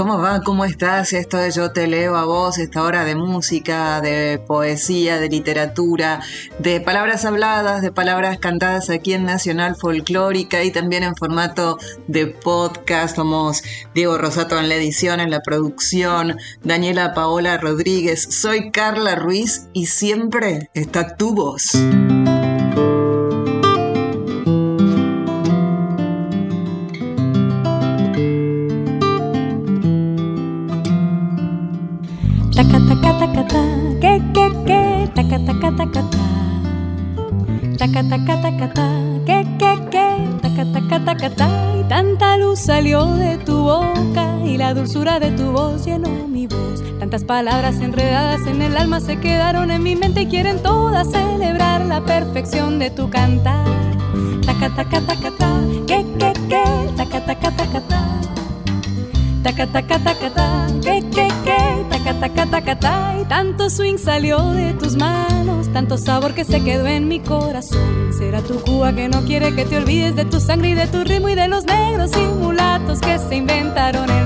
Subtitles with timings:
[0.00, 0.40] ¿Cómo va?
[0.40, 1.12] ¿Cómo estás?
[1.12, 6.22] Esto es Yo te leo a vos, esta hora de música, de poesía, de literatura,
[6.58, 12.28] de palabras habladas, de palabras cantadas aquí en Nacional Folclórica y también en formato de
[12.28, 13.16] podcast.
[13.16, 13.62] Somos
[13.94, 18.22] Diego Rosato en la edición, en la producción, Daniela Paola Rodríguez.
[18.22, 21.76] Soy Carla Ruiz y siempre está tu voz.
[37.80, 40.20] Que, que, que,
[41.80, 46.46] y tanta luz salió de tu boca y la dulzura de tu voz llenó mi
[46.46, 46.82] voz.
[46.98, 51.86] Tantas palabras enredadas en el alma se quedaron en mi mente y quieren todas celebrar
[51.86, 53.64] la perfección de tu cantar.
[54.44, 56.62] Taca, taca, taca, ta, que, que, que,
[56.98, 58.39] taca, taca, taca, ta.
[59.42, 63.16] Taca, taca, taca, ta, que, que, que, taca, taca, taca, ta.
[63.20, 68.12] Y tanto swing salió de tus manos, tanto sabor que se quedó en mi corazón.
[68.16, 71.04] Será tu Cuba que no quiere que te olvides de tu sangre y de tu
[71.04, 74.19] ritmo y de los negros y mulatos que se inventaron el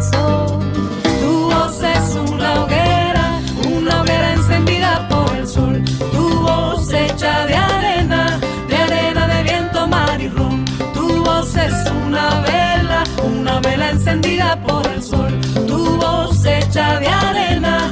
[13.65, 15.41] vela encendida por el sol.
[15.67, 17.91] Tu voz hecha de arena,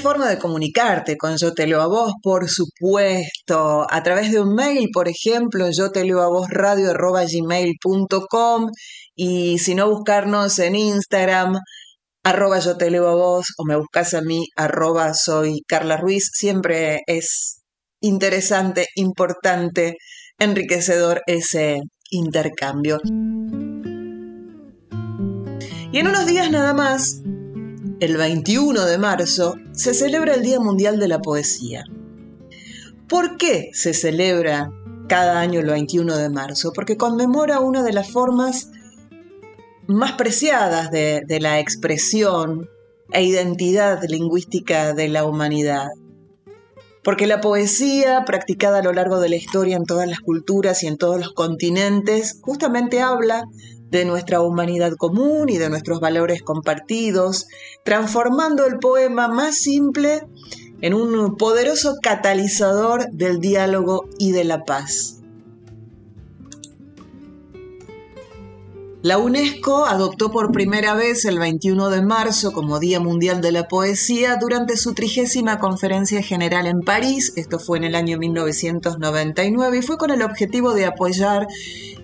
[0.00, 4.54] forma de comunicarte con Yo Te Leo a Vos, por supuesto, a través de un
[4.54, 6.94] mail, por ejemplo, yo te leo a vos radio
[9.14, 11.58] y si no buscarnos en Instagram,
[12.24, 16.30] arroba yo te leo a vos o me buscas a mí, arroba soy Carla Ruiz,
[16.32, 17.60] siempre es
[18.00, 19.96] interesante, importante,
[20.38, 22.98] enriquecedor ese intercambio.
[25.92, 27.20] Y en unos días nada más
[28.00, 31.84] el 21 de marzo, se celebra el Día Mundial de la Poesía.
[33.08, 34.72] ¿Por qué se celebra
[35.06, 36.72] cada año el 21 de marzo?
[36.74, 38.70] Porque conmemora una de las formas
[39.86, 42.70] más preciadas de, la expresión
[43.12, 45.88] e identidad lingüística de la humanidad.
[47.04, 50.86] Porque la poesía, practicada a lo largo de la historia en todas las culturas y
[50.86, 53.44] en todos los continentes, justamente habla
[53.90, 57.46] de nuestra humanidad común y de nuestros valores compartidos,
[57.84, 60.22] transformando el poema más simple
[60.80, 65.20] en un poderoso catalizador del diálogo y de la paz.
[69.02, 73.66] La UNESCO adoptó por primera vez el 21 de marzo como Día Mundial de la
[73.66, 79.82] Poesía durante su trigésima conferencia general en París, esto fue en el año 1999, y
[79.82, 81.46] fue con el objetivo de apoyar,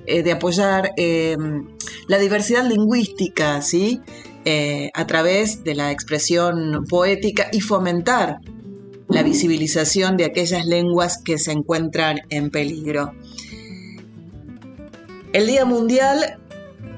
[0.07, 1.67] eh, de apoyar em,
[2.09, 4.01] la diversidad lingüística, ¿sí?
[4.45, 8.39] Eh, a través de la expresión poética y fomentar
[9.09, 13.13] la visibilización de aquellas lenguas que se encuentran en peligro.
[15.33, 16.39] El Día Mundial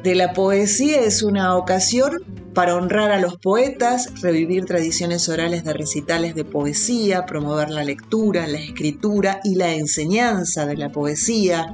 [0.02, 2.18] de la poesía es una ocasión
[2.54, 8.46] para honrar a los poetas, revivir tradiciones orales de recitales de poesía, promover la lectura,
[8.46, 11.72] la escritura y la enseñanza de la poesía,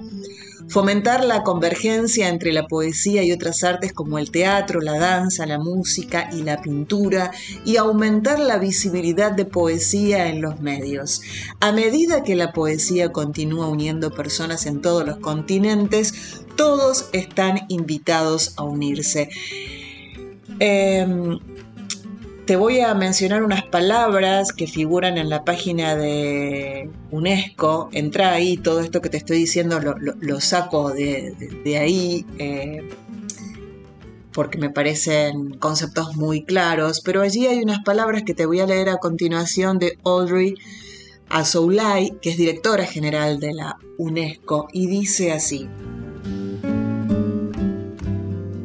[0.69, 5.59] fomentar la convergencia entre la poesía y otras artes como el teatro, la danza, la
[5.59, 7.31] música y la pintura
[7.65, 11.23] y aumentar la visibilidad de poesía en los medios.
[11.61, 18.55] A medida que la poesía continúa uniendo personas en todos los continentes, todos están invitados
[18.57, 19.29] a unirse.
[20.61, 21.39] Em,
[22.47, 27.89] te voy a mencionar unas palabras que figuran en la página de UNESCO.
[27.93, 32.27] Entra ahí, todo esto que te estoy diciendo lo, saco de, ahí.
[32.39, 32.89] Eh,
[34.33, 38.67] porque me parecen conceptos muy claros, pero allí hay unas palabras que te voy a
[38.67, 40.55] leer a continuación de Audrey
[41.29, 45.69] Azoulay, que es directora general de la UNESCO, y dice así.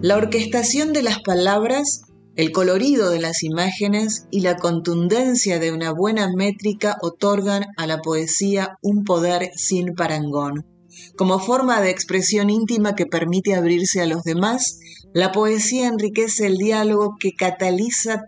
[0.01, 2.08] La orquestación de las palabras,
[2.39, 8.01] el colorido de las imágenes y la contundencia de una buena métrica otorgan a la
[8.01, 10.65] poesía un poder sin parangón.
[11.17, 14.79] Como forma de expresión íntima que permite abrirse a los demás,
[15.13, 18.21] la poesía enriquece el diálogo que cataliza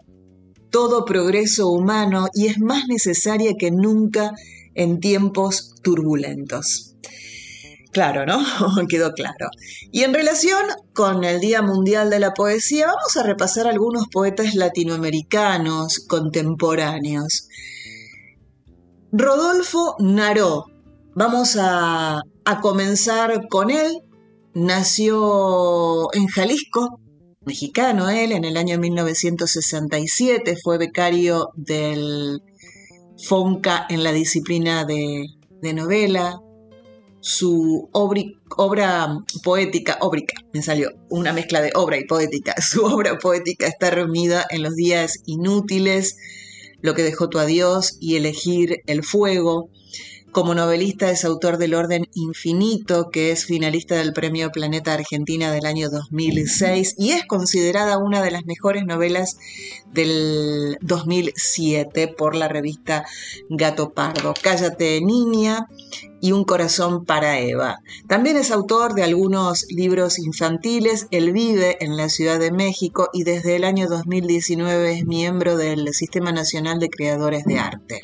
[0.69, 4.33] todo progreso humano y es más necesaria que nunca
[4.75, 6.90] en tiempos turbulentos.
[7.91, 8.39] Claro, ¿no?
[8.89, 9.49] Quedó claro.
[9.91, 14.55] Y en relación con el Día Mundial de la Poesía, vamos a repasar algunos poetas
[14.55, 17.47] latinoamericanos contemporáneos.
[19.11, 20.65] Rodolfo Naró.
[21.15, 22.21] Vamos a,
[22.61, 23.99] comenzar con él.
[24.53, 26.99] Nació en Jalisco,
[27.45, 32.41] mexicano él, en el año 1967 fue becario del
[33.17, 35.27] FONCA en la disciplina de,
[35.73, 36.39] novela.
[37.21, 42.55] Su obra poética, óbrica, me salió una mezcla de obra y poética.
[42.61, 46.17] Su obra poética está reunida en Los días inútiles,
[46.81, 49.69] Lo que dejó tu adiós y Elegir el fuego,
[50.31, 55.65] como novelista es autor del Orden Infinito, que es finalista del Premio Planeta Argentina del
[55.65, 59.37] año 2006 y es considerada una de las mejores novelas
[59.93, 63.05] del 2007 por la revista
[63.49, 64.33] Gato Pardo.
[64.41, 65.67] Cállate niña
[66.21, 67.79] y Un corazón para Eva.
[68.07, 71.07] También es autor de algunos libros infantiles.
[71.11, 75.93] Él vive en la Ciudad de México y desde el año 2019 es miembro del
[75.93, 78.01] Sistema Nacional de Creadores de Arte.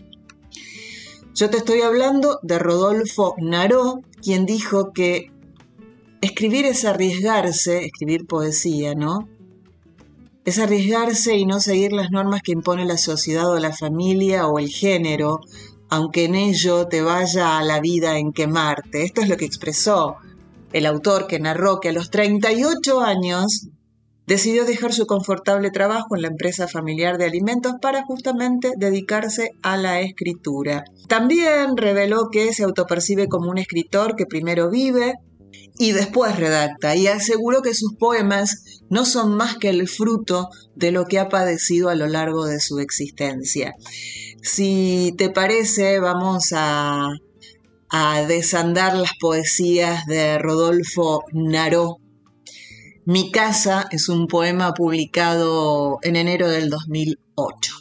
[1.37, 5.31] Yo te estoy hablando de Rodolfo Naró, quien dijo que
[6.19, 9.29] escribir es arriesgarse, escribir poesía, ¿no?
[10.45, 14.57] Es arriesgarse y no seguir las normas que impone la sociedad o la familia o
[14.57, 15.41] el género,
[15.89, 19.03] aunque en ello te vaya a la vida en quemarte.
[19.03, 20.15] Esto es lo que expresó
[20.73, 23.67] el autor que narró que a los 38 años
[24.27, 29.77] Decidió dejar su confortable trabajo en la empresa familiar de alimentos para justamente dedicarse a
[29.77, 30.83] la escritura.
[31.07, 35.13] También reveló que se autopercibe como un escritor que primero vive
[35.79, 40.91] y después redacta y aseguró que sus poemas no son más que el fruto de
[40.91, 43.75] lo que ha padecido a lo largo de su existencia.
[44.41, 47.07] Si te parece, vamos a,
[47.89, 51.99] a desandar las poesías de Rodolfo Naró
[53.09, 57.73] mi casa es un poema publicado en enero del 2008.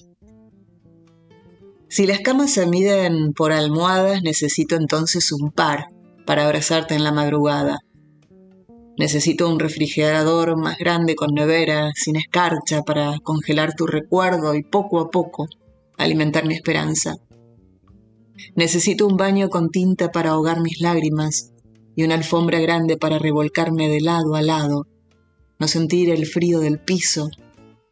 [1.88, 5.86] Si las camas se miden por almohadas, necesito entonces un par
[6.26, 7.80] para abrazarte en la madrugada.
[8.96, 15.00] Necesito un refrigerador más grande con nevera, sin escarcha, para congelar tu recuerdo y poco
[15.00, 15.48] a poco
[15.98, 17.16] alimentar mi esperanza.
[18.54, 21.52] Necesito un baño con tinta para ahogar mis lágrimas
[21.96, 24.86] y una alfombra grande para revolcarme de lado a lado
[25.58, 27.28] no sentir el frío del piso,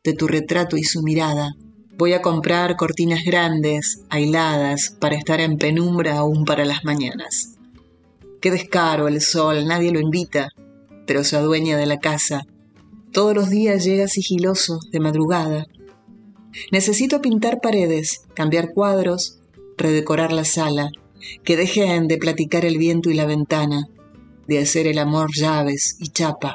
[0.03, 1.55] de tu retrato y su mirada.
[1.97, 7.55] Voy a comprar cortinas grandes, aisladas, para estar en penumbra aún para las mañanas.
[8.41, 10.49] Qué descaro el sol, nadie lo invita,
[11.07, 12.43] pero se adueña de la casa.
[13.13, 15.67] Todos los días llega sigiloso, de madrugada.
[16.71, 19.39] Necesito pintar paredes, cambiar cuadros,
[19.79, 20.91] redecorar la sala,
[21.45, 23.87] que dejen de platicar el viento y la ventana,
[24.47, 26.55] de hacer el amor llaves y chapa.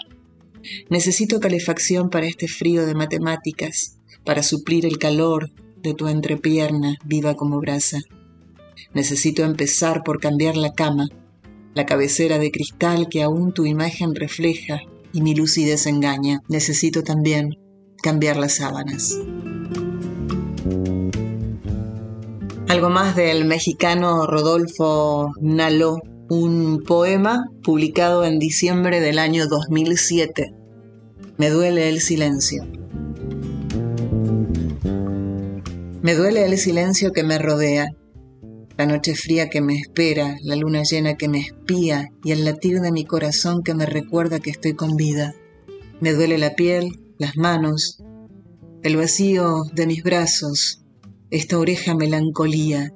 [0.90, 5.52] Necesito calefacción para este frío de matemáticas, para suplir el calor
[5.82, 8.00] de tu entrepierna viva como brasa.
[8.94, 11.08] Necesito empezar por cambiar la cama,
[11.74, 14.82] la cabecera de cristal que aún tu imagen refleja
[15.14, 16.40] y mi lucidez engaña.
[16.48, 17.58] Necesito también
[18.02, 19.18] cambiar las sábanas.
[22.68, 30.54] Algo más del mexicano Rodolfo Naló un poema publicado en diciembre del año 2007.
[31.38, 32.68] Me duele el silencio.
[36.02, 37.88] Me duele el silencio que me rodea,
[38.78, 42.80] la noche fría que me espera, la luna llena que me espía y el latir
[42.80, 45.34] de mi corazón que me recuerda que estoy con vida.
[46.00, 48.02] Me duele la piel, las manos,
[48.84, 50.84] el vacío de mis brazos,
[51.32, 52.94] esta oreja melancolía,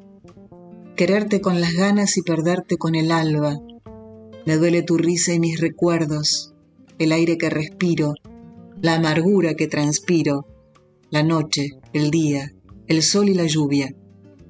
[0.96, 3.60] quererte con las ganas y perderte con el alba.
[4.46, 6.54] Me duele tu risa y mis recuerdos,
[7.00, 8.14] el aire que respiro,
[8.82, 10.46] la amargura que transpiro,
[11.10, 12.54] la noche, el día,
[12.88, 13.96] el sol y la lluvia.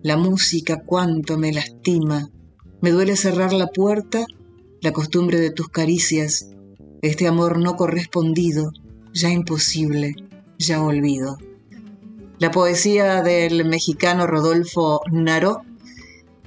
[0.02, 2.30] La música cuánto me lastima.
[2.82, 4.26] Me duele cerrar la puerta,
[4.82, 6.50] la costumbre de tus caricias,
[7.02, 8.72] este amor no correspondido,
[9.14, 10.16] ya imposible,
[10.58, 11.38] ya olvido.
[12.40, 15.62] La poesía del mexicano Rodolfo Naró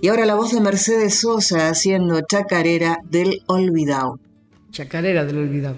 [0.01, 4.19] y ahora la voz de Mercedes Sosa haciendo chacarera del olvidado.
[4.71, 5.77] Chacarera del olvidado.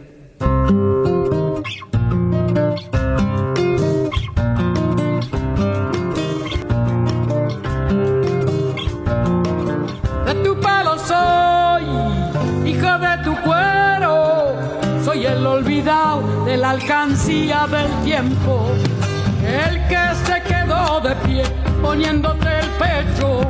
[10.26, 11.84] De tu palo soy,
[12.68, 14.56] hijo de tu cuero,
[15.04, 18.66] soy el olvidado de la alcancía del tiempo,
[19.46, 21.42] el que se quedó de pie
[21.80, 23.47] poniéndote el pecho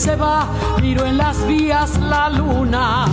[0.00, 0.46] se va,
[0.80, 3.04] miro en las vías la luna,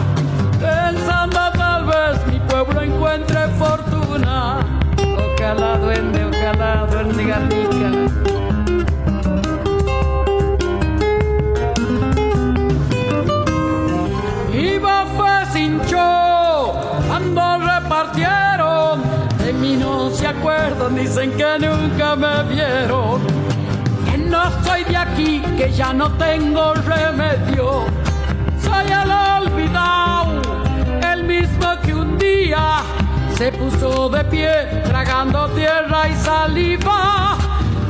[0.58, 4.60] pensando tal vez mi pueblo encuentre fortuna.
[5.36, 7.90] Ojalá duende, ojalá duende garnica.
[14.58, 19.02] Iba fue sin cuando repartieron,
[19.40, 23.37] de mí no se acuerdan, dicen que nunca me vieron
[25.58, 27.86] que ya no tengo remedio.
[28.64, 30.42] Soy el olvidado,
[31.12, 32.80] el mismo que un día
[33.38, 37.38] se puso de pie, tragando tierra y saliva.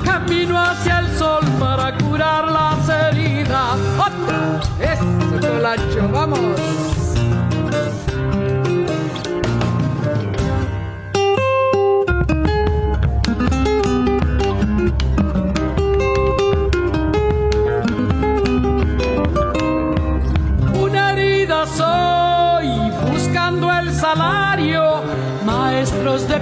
[0.03, 3.77] Camino hacia el sol para curar las heridas.
[4.79, 6.09] ¡Eso, colacho!
[6.11, 6.96] ¡Vamos!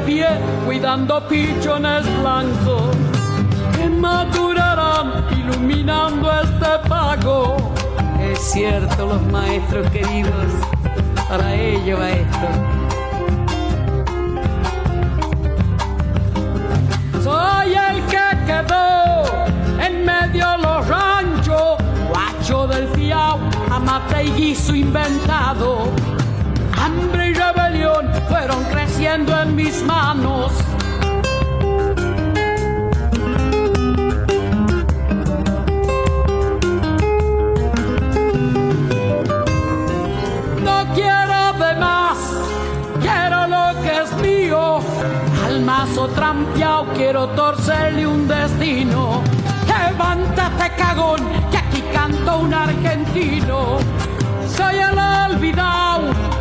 [0.06, 0.28] Pie
[0.66, 2.96] cuidando pichones blancos
[3.76, 7.58] que madurarán iluminando este pago.
[8.22, 10.52] Es cierto, los maestros queridos,
[11.28, 12.48] para ello va esto.
[17.24, 19.24] Soy el que quedó
[19.80, 21.78] en medio los ranchos,
[22.10, 23.40] guacho del fiao,
[23.72, 25.92] amate y guiso inventado
[26.78, 27.34] hambre y
[28.64, 30.52] creciendo en mis manos.
[40.64, 42.18] No quiero de más,
[43.02, 44.80] quiero lo que es mío.
[45.46, 49.22] Al mazo trampeado quiero torcerle un destino.
[49.68, 51.22] Levántate cagón,
[51.52, 53.78] que aquí canto un argentino.
[54.48, 56.35] Soy el olvidado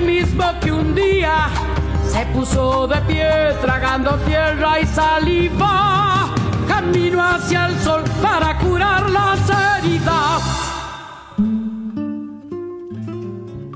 [0.00, 1.48] mismo que un día
[2.10, 3.28] se puso de pie
[3.60, 6.34] tragando tierra y saliva,
[6.66, 9.38] camino hacia el sol para curar las
[9.78, 10.42] heridas.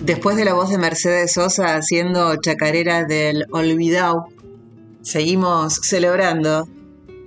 [0.02, 4.26] Después de la voz de Mercedes Sosa haciendo chacarera del olvidado,
[5.02, 6.68] seguimos celebrando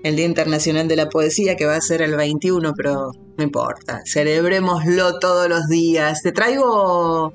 [0.04, 4.02] el Día Internacional de la Poesía que va a ser el 21, pero no importa,
[4.06, 6.22] celebrémoslo todos los días.
[6.22, 7.34] Te traigo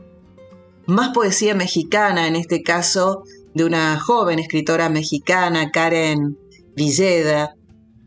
[0.87, 3.25] más poesía mexicana, en este caso
[3.55, 6.39] de una joven escritora mexicana, Karen
[6.75, 7.55] Villeda.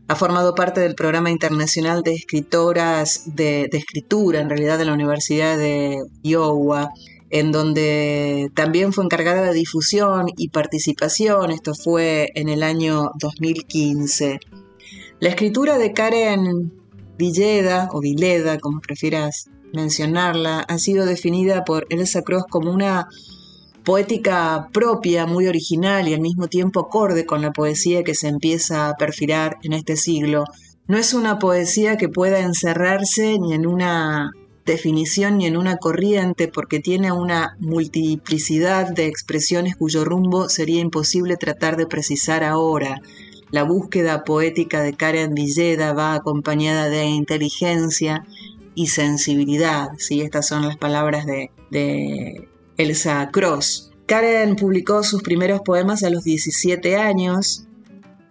[0.08, 5.58] Ha formado parte del programa internacional de escritoras de, escritura, en realidad de la Universidad
[5.58, 6.90] de Iowa,
[7.30, 11.50] en donde también fue encargada de difusión y participación.
[11.50, 14.38] Esto fue en el año 2015.
[15.18, 16.72] La escritura de Karen
[17.18, 23.06] Villeda, o Villeda, como prefieras mencionarla, ha sido definida por Elsa Cross como una
[23.84, 28.88] poética propia, muy original y al mismo tiempo acorde con la poesía que se empieza
[28.88, 30.42] a perfilar en este siglo.
[30.88, 34.32] No es una poesía que pueda encerrarse ni en una
[34.64, 41.36] definición ni en una corriente porque tiene una multiplicidad de expresiones cuyo rumbo sería imposible
[41.36, 43.00] tratar de precisar ahora.
[43.52, 48.26] La búsqueda poética de Karen Villeda va acompañada de inteligencia
[48.76, 49.88] y sensibilidad.
[49.98, 50.20] ¿sí?
[50.20, 53.90] Estas son las palabras de, de Elsa Cross.
[54.06, 57.66] Karen publicó sus primeros poemas a los 17 años,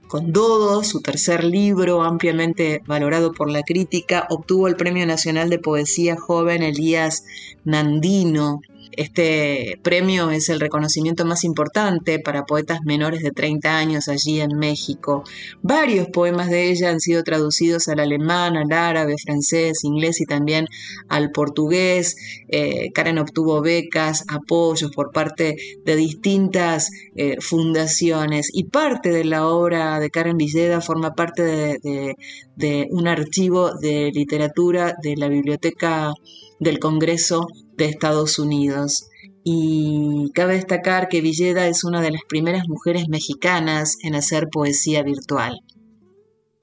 [0.08, 5.60] con Dodo, su tercer libro, ampliamente valorado por la crítica, obtuvo el Premio Nacional de
[5.60, 7.26] Poesía Joven Elías
[7.66, 8.62] Nandino.
[8.98, 14.58] Este premio es el reconocimiento más importante para poetas menores de 30 años allí en
[14.58, 15.24] México.
[15.62, 20.68] Varios poemas de ella han sido traducidos al alemán, al árabe, francés, inglés y también
[21.10, 22.16] al portugués.
[22.48, 29.48] Eh, Karen obtuvo becas, apoyos por parte de distintas eh, fundaciones y parte de la
[29.48, 32.16] obra de Karen Villeda forma parte de,
[32.56, 36.14] de un archivo de literatura de la Biblioteca
[36.60, 37.48] del Congreso
[37.78, 39.08] de Estados Unidos.
[39.44, 45.04] Y cabe destacar que Villeda es una de las primeras mujeres mexicanas en hacer poesía
[45.04, 45.60] virtual.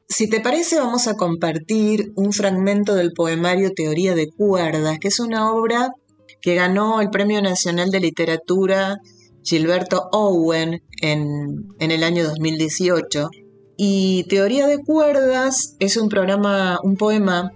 [0.09, 5.21] Si te parece, vamos a compartir un fragmento del poemario Teoría de Cuerdas, que es
[5.21, 5.93] una obra
[6.41, 8.99] que ganó el Premio Nacional de Literatura
[9.45, 13.31] Gilberto Owen en, en el año 2018.
[13.77, 17.53] Y Teoría de Cuerdas es un programa, un poema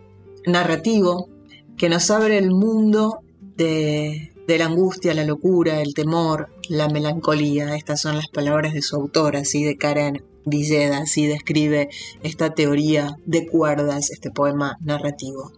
[0.47, 1.29] narrativo
[1.77, 3.21] que nos abre el mundo
[3.57, 7.77] de, la angustia, la locura, el temor, la melancolía.
[7.77, 11.89] Estas son las palabras de su autora, así de Karen Villeda, así describe
[12.23, 15.53] esta teoría de cuerdas, este poema narrativo.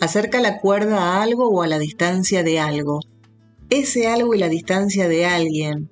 [0.00, 3.00] Acerca la cuerda a algo o a la distancia de algo.
[3.70, 5.90] Ese algo y la distancia de alguien.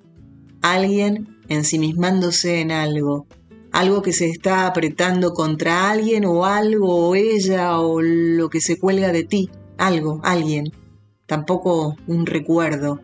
[0.61, 3.27] Alguien ensimismándose en algo,
[3.73, 8.77] algo que se está apretando contra alguien o algo o ella o lo que se
[8.77, 9.49] cuelga de ti,
[9.79, 10.71] algo, alguien,
[11.25, 13.01] tampoco un recuerdo.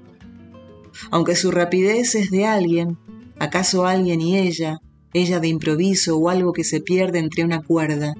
[1.09, 2.99] Aunque su rapidez es de alguien,
[3.39, 4.77] acaso alguien y ella,
[5.11, 8.13] ella de improviso o algo que se pierde entre una cuerda,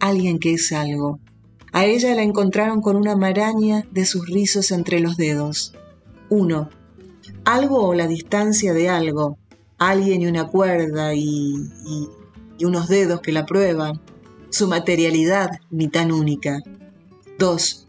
[0.00, 1.20] alguien que es algo.
[1.70, 5.74] A ella la encontraron con una maraña de sus rizos entre los dedos.
[6.30, 6.70] Uno,
[7.44, 9.36] algo o la distancia de algo,
[9.78, 11.54] alguien y una cuerda y,
[12.60, 14.00] unos dedos que la prueban,
[14.50, 16.60] su materialidad ni tan única.
[17.38, 17.86] 2.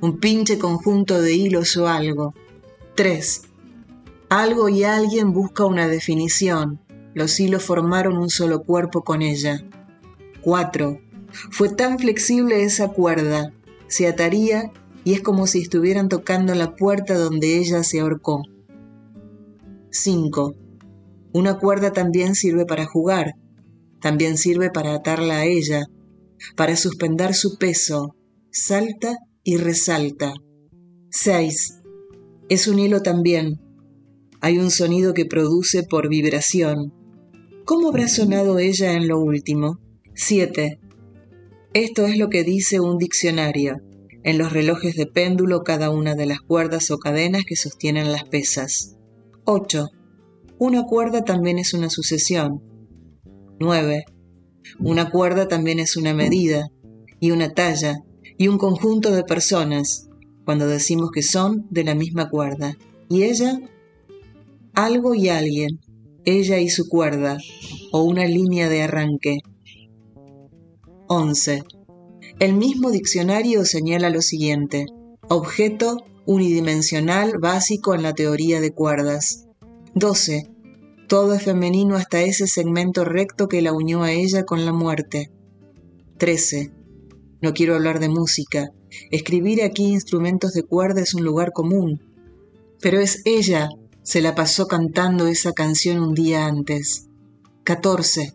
[0.00, 2.34] Un pinche conjunto de hilos o algo.
[2.96, 3.42] 3.
[4.28, 6.80] Algo y alguien busca una definición.
[7.14, 9.64] Los hilos formaron un solo cuerpo con ella.
[10.42, 11.00] 4.
[11.50, 13.52] Fue tan flexible esa cuerda.
[13.88, 14.72] Se ataría
[15.04, 18.42] y es como si estuvieran tocando la puerta donde ella se ahorcó.
[19.90, 20.54] 5.
[21.32, 23.34] Una cuerda también sirve para jugar,
[24.00, 25.84] también sirve para atarla a ella,
[26.56, 28.16] para suspender su peso,
[28.50, 30.32] salta y resalta.
[31.10, 31.80] 6.
[32.48, 33.60] Es un hilo también.
[34.40, 36.92] Hay un sonido que produce por vibración.
[37.64, 39.78] ¿Cómo habrá sonado ella en lo último?
[40.14, 40.80] 7.
[41.74, 43.76] Esto es lo que dice un diccionario.
[44.22, 48.24] En los relojes de péndulo cada una de las cuerdas o cadenas que sostienen las
[48.24, 48.96] pesas.
[49.44, 49.88] 8.
[50.60, 52.62] Una cuerda también es una sucesión.
[53.60, 54.04] 9.
[54.78, 56.68] Una cuerda también es una medida
[57.18, 58.04] y una talla
[58.36, 60.10] y un conjunto de personas
[60.44, 62.76] cuando decimos que son de la misma cuerda.
[63.08, 63.58] Y ella,
[64.74, 65.80] algo y alguien,
[66.26, 67.38] ella y su cuerda,
[67.90, 69.38] o una línea de arranque.
[71.08, 71.62] 11.
[72.38, 74.84] El mismo diccionario señala lo siguiente.
[75.26, 79.46] Objeto unidimensional básico en la teoría de cuerdas.
[79.94, 80.48] 12.
[81.08, 85.32] Todo es femenino hasta ese segmento recto que la unió a ella con la muerte.
[86.18, 86.70] 13.
[87.42, 88.70] No quiero hablar de música.
[89.10, 92.00] Escribir aquí instrumentos de cuerda es un lugar común.
[92.80, 93.68] Pero es ella,
[94.02, 97.08] se la pasó cantando esa canción un día antes.
[97.64, 98.34] 14.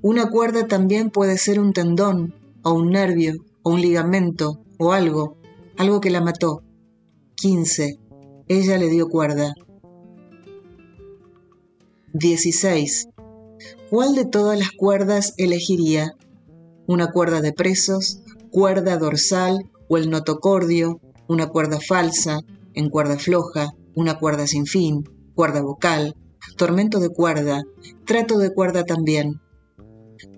[0.00, 5.36] Una cuerda también puede ser un tendón, o un nervio, o un ligamento, o algo,
[5.76, 6.62] algo que la mató.
[7.36, 7.98] 15.
[8.48, 9.52] Ella le dio cuerda.
[12.14, 13.08] 16.
[13.90, 16.14] ¿Cuál de todas las cuerdas elegiría?
[16.86, 18.20] ¿Una cuerda de presos,
[18.52, 22.38] cuerda dorsal o el notocordio, una cuerda falsa,
[22.74, 25.02] en cuerda floja, una cuerda sin fin,
[25.34, 26.14] cuerda vocal,
[26.56, 27.64] tormento de cuerda,
[28.06, 29.40] trato de cuerda también?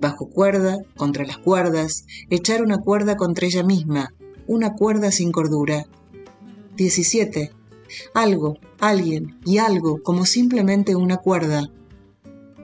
[0.00, 4.14] Bajo cuerda, contra las cuerdas, echar una cuerda contra ella misma,
[4.46, 5.84] una cuerda sin cordura.
[6.76, 7.50] 17.
[8.14, 11.70] Algo, alguien y algo como simplemente una cuerda.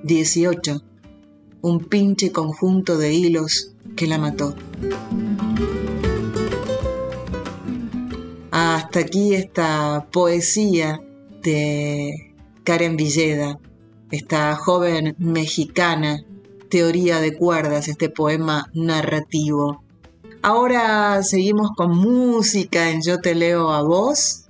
[0.05, 0.83] 18.
[1.63, 4.55] Un pinche conjunto de hilos que la mató.
[8.51, 11.01] Hasta aquí esta poesía
[11.43, 13.59] de Karen Villeda,
[14.11, 16.25] esta joven mexicana,
[16.69, 19.83] teoría de cuerdas, este poema narrativo.
[20.43, 24.42] Ahora seguimos con música en Yo te leo a vos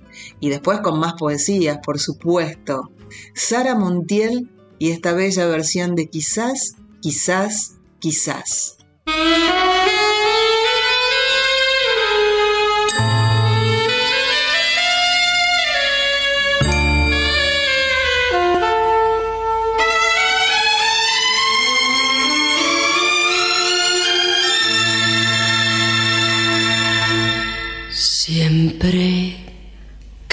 [0.43, 2.91] y después con más poesías, por supuesto.
[3.33, 8.75] Sara Montiel y esta bella versión de Quizás, quizás, quizás.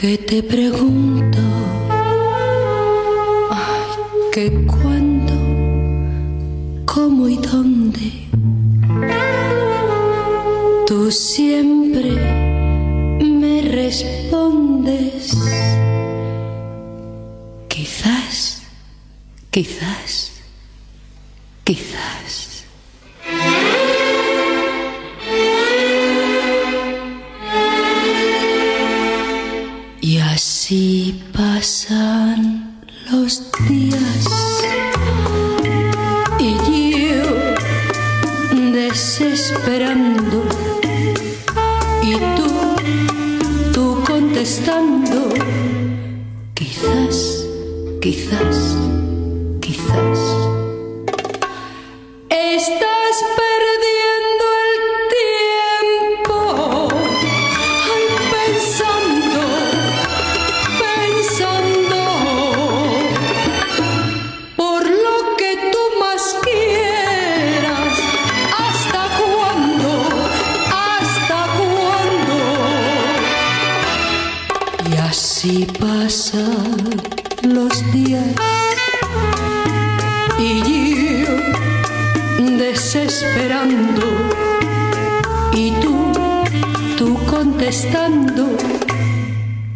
[0.00, 1.38] Que te pregunto,
[3.50, 5.34] ay, que cuándo,
[6.86, 8.10] cómo y dónde,
[10.86, 12.12] tú siempre
[13.20, 15.36] me respondes,
[17.68, 18.62] quizás,
[19.50, 19.99] quizás,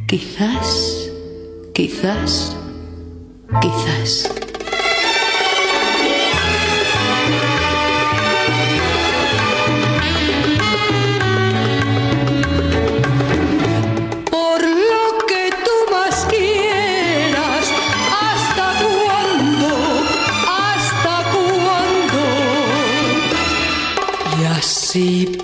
[0.07, 1.11] quizás,
[1.73, 2.57] quizás,
[3.61, 4.35] quizás.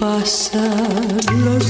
[0.01, 1.70] pasan los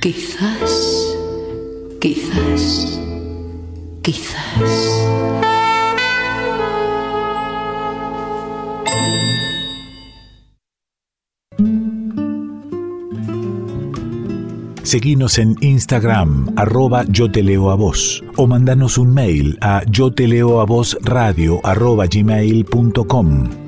[0.00, 1.16] quizás,
[2.00, 3.00] quizás,
[4.02, 5.16] quizás.
[14.82, 20.12] Seguinos en Instagram, arroba yo te leo a vos, o mandanos un mail a yo
[20.12, 23.65] te leo a vos radio arroba gmail.com.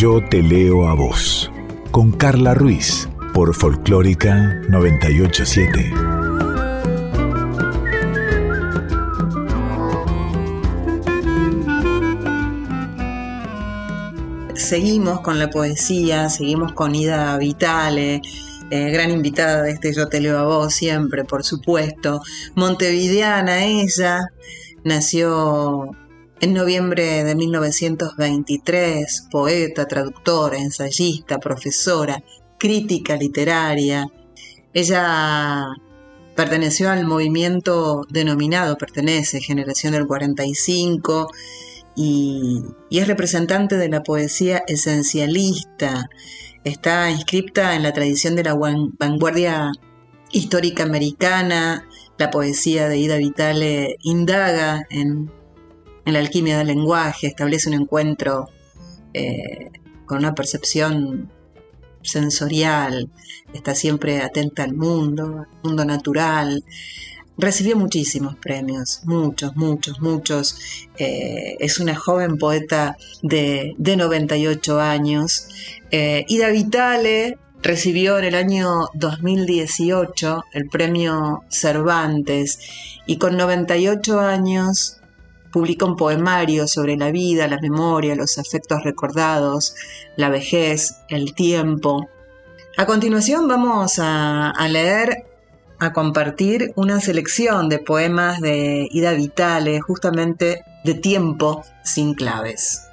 [0.00, 1.52] Yo te leo a vos,
[1.90, 5.92] con Carla Ruiz, por Folclórica 987.
[14.54, 18.22] seguimos con la poesía, seguimos con Ida Vitale,
[18.70, 22.22] eh, gran invitada de este Yo te leo a vos siempre, por supuesto.
[22.54, 24.32] Montevideana ella,
[24.82, 25.94] nació
[26.40, 32.22] en noviembre de 1923, poeta, traductora, ensayista, profesora,
[32.58, 34.06] crítica literaria.
[34.72, 35.66] Ella
[36.34, 41.30] perteneció al movimiento denominado, pertenece, Generación del 45,
[41.96, 46.08] y, es representante de la poesía esencialista.
[46.64, 48.54] Está inscripta en la tradición de la
[48.98, 49.72] vanguardia
[50.32, 51.86] histórica americana.
[52.16, 55.30] La poesía de Ida Vitale indaga en,
[56.04, 58.48] la alquimia del lenguaje, establece un encuentro
[59.14, 59.70] eh,
[60.06, 61.30] con una percepción
[62.02, 63.10] sensorial,
[63.52, 66.64] está siempre atenta al mundo, al mundo natural,
[67.40, 70.56] Recibió muchísimos premios, muchos, muchos, muchos.
[70.98, 75.48] Eh, es una joven poeta de, 98 años.
[75.90, 82.58] Eh, Ida Vitale recibió en el año 2018 el premio Cervantes
[83.06, 84.99] y con 98 años
[85.50, 89.74] publica un poemario sobre la vida, la memoria, los afectos recordados,
[90.16, 92.08] la vejez, el tiempo.
[92.76, 95.26] A continuación vamos a, leer
[95.78, 102.86] a compartir una selección de poemas de Ida Vitale, justamente de tiempo sin claves.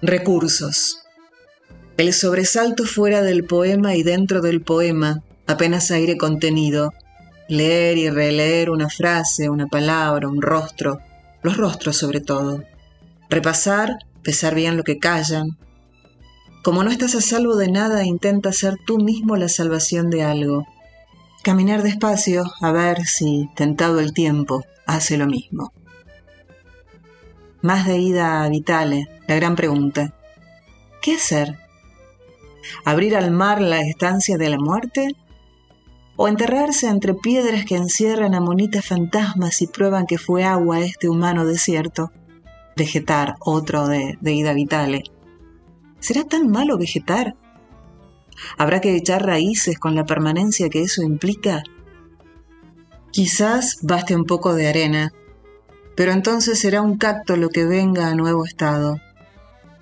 [0.00, 0.98] Recursos.
[1.96, 6.92] El sobresalto fuera del poema y dentro del poema, apenas aire contenido.
[7.48, 11.00] Leer y releer una frase, una palabra, un rostro,
[11.42, 12.62] los rostros sobre todo.
[13.28, 15.58] Repasar, pesar bien lo que callan.
[16.62, 20.66] Como no estás a salvo de nada, intenta ser tú mismo la salvación de algo
[21.42, 25.72] Caminar despacio a ver si, tentado el tiempo, hace lo mismo.
[27.62, 30.14] Más de ida Vitale, la gran pregunta.
[31.02, 31.58] ¿Qué hacer?
[32.84, 35.16] ¿Abrir al mar la estancia de la muerte?
[36.16, 41.08] ¿O enterrarse entre piedras que encierran a monitas fantasmas y prueban que fue agua este
[41.08, 42.12] humano desierto?
[42.76, 45.04] Vegetar, otro de, de ida Vitale.
[46.00, 47.36] ¿Será tan malo vegetar?
[48.58, 51.62] ¿Habrá que echar raíces con la permanencia que eso implica?
[53.10, 55.12] Quizás baste un poco de arena,
[55.96, 58.98] pero entonces será un cacto lo que venga a nuevo estado.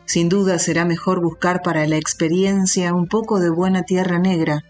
[0.04, 4.64] Sin duda será mejor buscar para la experiencia un poco de buena tierra negra,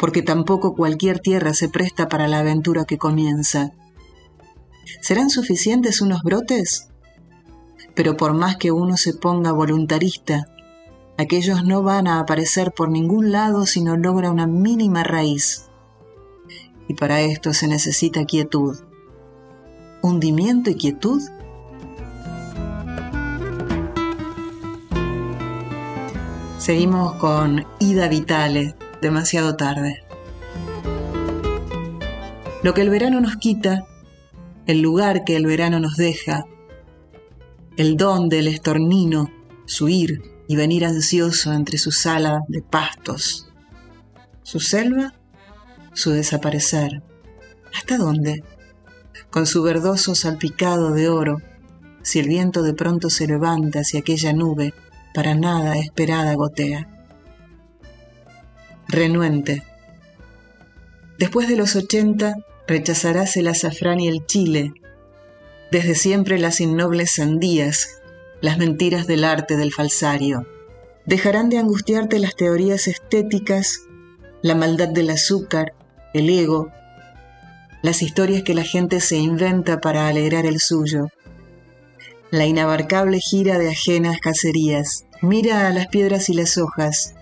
[0.00, 3.72] porque tampoco cualquier tierra se presta para la aventura que comienza.
[5.02, 6.88] ¿Serán suficientes unos brotes?
[7.94, 10.48] Pero por más que uno se ponga voluntarista,
[11.18, 15.66] aquellos no van a aparecer por ningún lado si no logra una mínima raíz
[16.88, 18.78] y para esto se necesita quietud.
[20.00, 21.22] ¿Hundimiento y quietud?
[26.58, 30.02] Seguimos con Ida Vitale, demasiado tarde.
[32.62, 33.86] Lo que el verano nos quita,
[34.66, 36.44] el lugar que el verano nos deja,
[37.76, 39.30] el don del estornino,
[39.64, 43.48] su ir y venir ansioso entre su sala de pastos,
[44.42, 45.14] su selva
[45.92, 47.02] su desaparecer.
[47.74, 48.42] ¿Hasta dónde?
[49.30, 51.38] Con su verdoso salpicado de oro,
[52.02, 54.74] si el viento de pronto se levanta hacia aquella nube,
[55.14, 56.88] para nada esperada gotea.
[58.90, 59.62] Renuente.
[61.16, 62.34] Después de los ochenta,
[62.66, 64.72] rechazarás el azafrán y el chile,
[65.70, 68.00] desde siempre las innobles sandías,
[68.40, 70.44] las mentiras del arte del falsario.
[71.06, 73.82] Dejarán de angustiarte las teorías estéticas,
[74.42, 75.72] la maldad del azúcar,
[76.12, 76.72] el ego,
[77.82, 81.06] las historias que la gente se inventa para alegrar el suyo,
[82.32, 85.06] la inabarcable gira de ajenas cacerías.
[85.22, 87.14] Mira a las piedras y las hojas,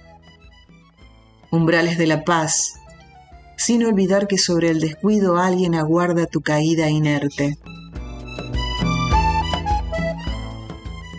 [1.50, 2.74] umbrales de la paz,
[3.56, 7.58] sin olvidar que sobre el descuido alguien aguarda tu caída inerte.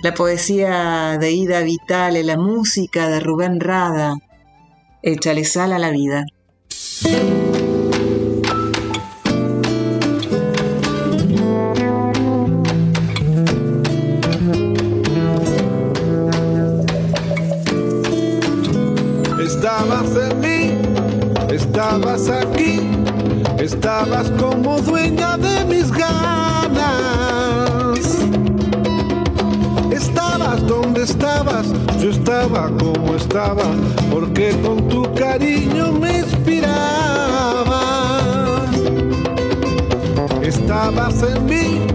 [0.02, 4.14] La poesía de Ida Vitale, la música de Rubén Rada,
[5.02, 6.24] échale sal a la vida.
[23.80, 26.90] Estabas como dueña de mis ganas.
[29.90, 31.68] Estabas donde estabas,
[32.02, 33.64] yo estaba como estaba,
[34.12, 37.82] porque con tu cariño me inspiraba.
[40.42, 41.88] Estabas en mí,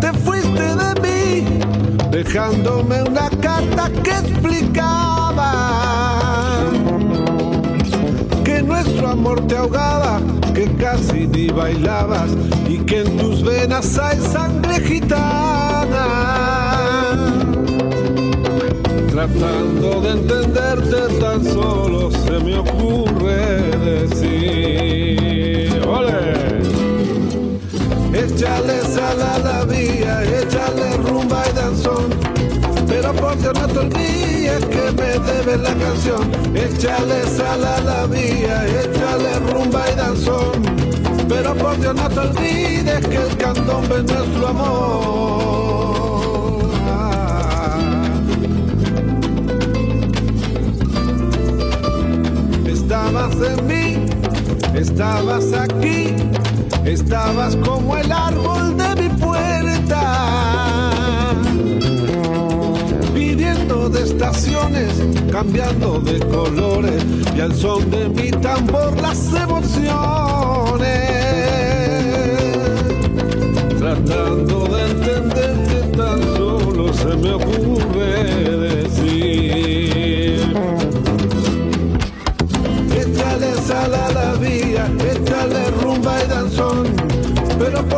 [0.00, 1.60] te fuiste de mí,
[2.10, 5.17] dejándome una carta que explicaba
[8.88, 10.20] nuestro amor te ahogaba,
[10.54, 12.30] que casi ni bailabas
[12.68, 16.06] y que en tus venas hay sangre gitana
[19.10, 26.62] tratando de entenderte tan solo se me ocurre decir, ¡Ole!
[28.14, 32.10] Échale sal a la vía, échale rumba y danzón,
[33.00, 36.30] pero por Dios no te olvides que me debes la canción.
[36.54, 40.62] Échale sal a la vía, échale rumba y danzón,
[41.28, 45.78] pero por Dios no te olvides que el candombe es nuestro amor.
[52.66, 54.06] estabas en mí,
[54.74, 56.16] estabas aquí,
[56.84, 58.77] estabas como el árbol
[65.30, 67.04] cambiando de colores
[67.36, 70.88] y al son de mi tambor las emociones,
[73.78, 79.98] tratando de entender que tan solo se me ocurre decir
[82.92, 86.97] échale sal a la vía, échale rumba y danzón.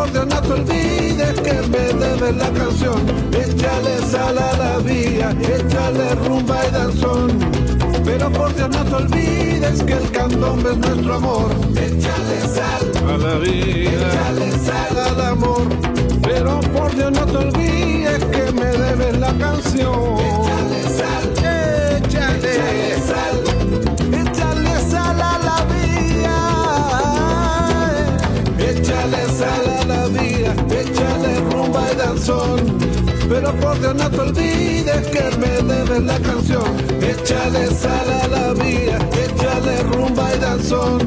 [0.09, 3.01] Dios no te olvides que me debes la canción.
[3.33, 7.39] Échale sal a la vía, échale rumba y danzón.
[8.05, 11.51] Pero por Dios no te olvides que el candombe es nuestro amor.
[11.77, 15.69] Échale sal a la vida, échale sal al amor.
[16.23, 20.19] Pero por Dios no te olvides que me debes la canción.
[20.19, 21.35] Échale sal,
[31.71, 32.79] rumba y danzón.
[33.29, 36.65] pero por Dios no te olvides que me debes la canción.
[37.01, 40.99] Échale sal a la vía, échale rumba y danzón,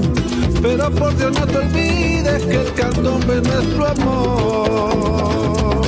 [0.62, 5.82] pero por Dios no te olvides que el candombe es nuestro amor.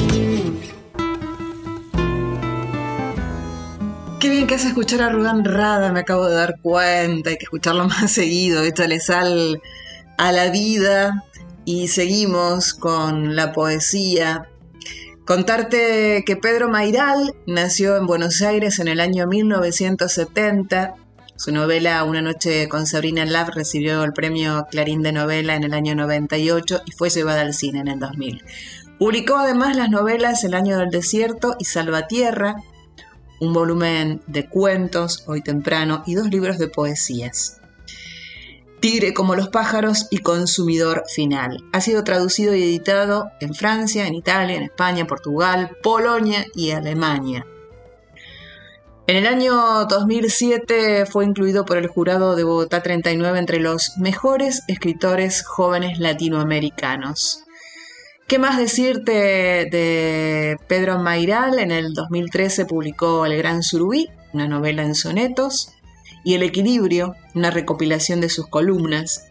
[4.19, 7.43] Qué bien que hace escuchar a Rubén Rada, me acabo de dar cuenta, hay que
[7.43, 9.61] escucharlo más seguido, échale sal
[10.17, 11.23] a la vida
[11.63, 14.49] y seguimos con la poesía.
[15.25, 20.93] Contarte que Pedro Mairal nació en Buenos Aires en el año 1970.
[21.35, 25.73] Su novela Una noche con Sabrina Love recibió el premio Clarín de novela en el
[25.73, 28.43] año 98 y fue llevada al cine en el 2000.
[28.99, 32.57] Publicó además las novelas El año del desierto y Salvatierra,
[33.39, 37.61] un volumen de cuentos, Hoy temprano, y dos libros de poesías.
[38.79, 41.63] Tigre como los pájaros y consumidor final.
[41.71, 47.45] Ha sido traducido y editado en Francia, en Italia, en España, Portugal, Polonia y Alemania.
[49.07, 54.63] En el año 2007 fue incluido por el jurado de Bogotá 39 entre los mejores
[54.67, 57.43] escritores jóvenes latinoamericanos.
[58.27, 59.11] ¿Qué más decirte
[59.69, 61.59] de Pedro Mairal?
[61.59, 65.74] En el 2013 publicó El Gran Surubí, una novela en sonetos,
[66.25, 69.27] y El Equilibrio, una recopilación de sus columnas.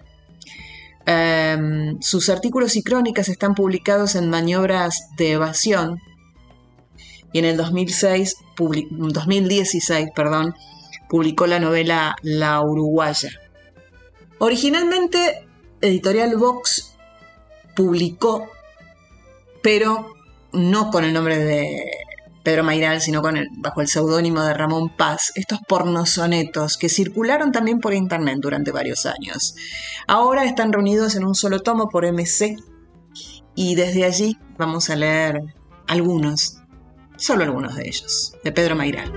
[1.04, 6.00] Em, sus artículos y crónicas están publicados en Maniobras de Evasión,
[7.32, 10.54] y en el 2006, 2016 perdón,
[11.08, 13.30] publicó la novela La Uruguaya.
[14.38, 15.46] Originalmente,
[15.80, 16.94] Editorial Vox
[17.74, 18.48] publicó
[19.62, 20.14] pero
[20.52, 21.90] no con el nombre de
[22.44, 27.80] Pedro Mairal, sino con bajo el seudónimo de Ramón Paz, estos pornosonetos que circularon también
[27.80, 29.56] por internet durante varios años.
[30.06, 32.56] Ahora están reunidos en un solo tomo por MC
[33.54, 35.40] y desde allí vamos a leer
[35.86, 36.58] algunos,
[37.16, 39.10] solo algunos de ellos, de Pedro Mairal.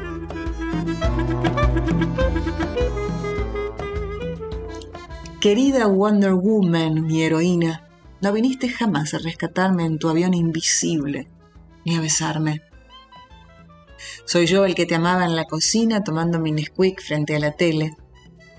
[5.41, 7.83] Querida Wonder Woman, mi heroína,
[8.21, 11.27] no viniste jamás a rescatarme en tu avión invisible,
[11.85, 12.66] ni a besarme.
[14.27, 17.53] Soy yo el que te amaba en la cocina tomando mi Nesquik frente a la
[17.53, 17.95] tele.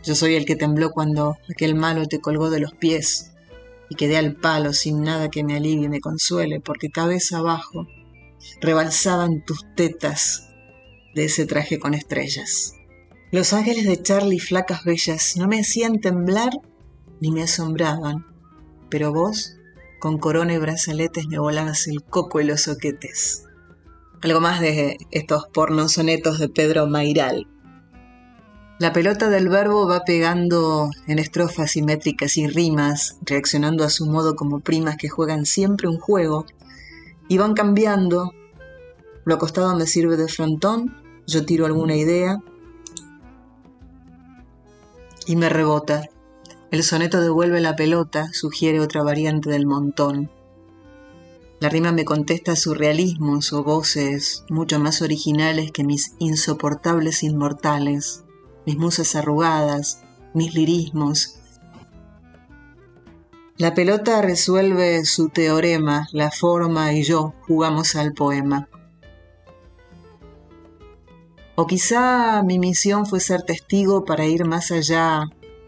[0.03, 3.33] Yo soy el que tembló cuando aquel malo te colgó de los pies
[3.91, 7.87] y quedé al palo sin nada que me alivie y me consuele, porque cabeza abajo
[8.61, 10.49] rebalsaban tus tetas
[11.15, 12.73] de ese traje con estrellas.
[13.31, 16.51] Los ángeles de Charlie, flacas bellas, no me hacían temblar
[17.21, 18.25] ni me asombraban
[18.91, 19.57] pero vos,
[19.99, 23.45] con corona y brazaletes, me volabas el coco y los soquetes.
[24.21, 27.47] Algo más de estos pornosonetos de Pedro Mairal.
[28.81, 34.35] La pelota del verbo va pegando en estrofas simétricas y rimas, reaccionando a su modo
[34.35, 36.47] como primas que juegan siempre un juego,
[37.29, 38.33] y van cambiando.
[39.25, 40.97] Lo acostado me sirve de frontón,
[41.29, 42.39] yo tiro alguna idea
[45.27, 46.09] y me rebota.
[46.73, 50.31] El soneto devuelve la pelota, sugiere otra variante del montón.
[51.61, 58.23] La rima me contesta surrealismos o voces mucho más originales que mis insoportables inmortales,
[58.65, 61.35] mis musas arrugadas, mis lirismos.
[63.57, 68.69] La pelota resuelve su teorema, la forma y yo jugamos al poema.
[71.57, 75.25] O quizá mi misión fue ser testigo para ir más allá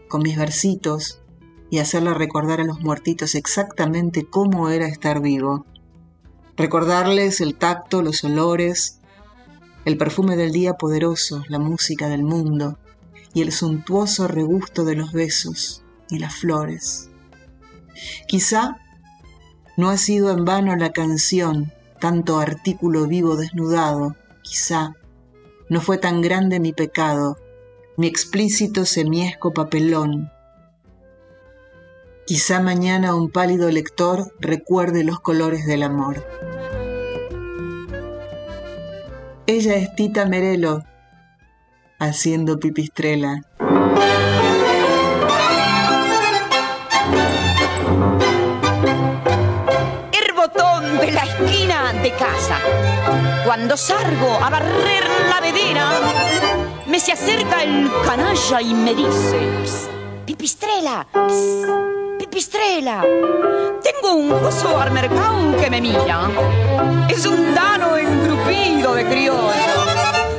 [0.07, 1.21] con mis versitos
[1.69, 5.65] y hacerle recordar a los muertitos exactamente cómo era estar vivo.
[6.61, 8.99] Recordarles el tacto, los olores,
[9.83, 12.77] el perfume del día poderoso, la música del mundo
[13.33, 17.09] y el suntuoso regusto de los besos y las flores.
[18.27, 18.77] Quizá
[19.75, 24.95] no ha sido en vano la canción, tanto artículo vivo desnudado, quizá
[25.67, 27.37] no fue tan grande mi pecado
[27.97, 30.31] mi explícito semiesco papelón.
[32.33, 36.25] Quizá mañana un pálido lector recuerde los colores del amor.
[39.47, 40.81] Ella es Tita Merelo,
[41.99, 43.41] haciendo pipistrela.
[50.13, 52.59] El botón de la esquina de casa.
[53.43, 55.91] Cuando salgo a barrer la vedera,
[56.87, 59.49] me se acerca el canalla y me dice,
[60.25, 61.05] pipistrela,
[62.31, 63.03] pipistrela,
[63.83, 66.29] tengo un oso al mercado que me mira.
[67.09, 69.75] Es un dano engrupido de criollo.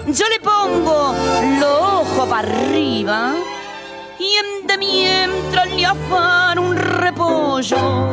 [0.06, 1.14] Yo le pongo
[1.60, 3.34] los ojos para arriba
[4.18, 8.10] y en de mientras le afan un repollo.